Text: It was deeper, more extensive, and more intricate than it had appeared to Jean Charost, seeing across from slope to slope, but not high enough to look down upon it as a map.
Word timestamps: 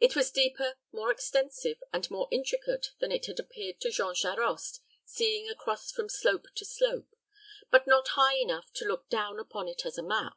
It 0.00 0.16
was 0.16 0.32
deeper, 0.32 0.74
more 0.90 1.12
extensive, 1.12 1.80
and 1.92 2.10
more 2.10 2.26
intricate 2.32 2.94
than 2.98 3.12
it 3.12 3.26
had 3.26 3.38
appeared 3.38 3.80
to 3.82 3.92
Jean 3.92 4.12
Charost, 4.12 4.80
seeing 5.04 5.48
across 5.48 5.92
from 5.92 6.08
slope 6.08 6.46
to 6.56 6.64
slope, 6.64 7.14
but 7.70 7.86
not 7.86 8.08
high 8.18 8.34
enough 8.38 8.72
to 8.72 8.84
look 8.84 9.08
down 9.08 9.38
upon 9.38 9.68
it 9.68 9.86
as 9.86 9.96
a 9.96 10.02
map. 10.02 10.36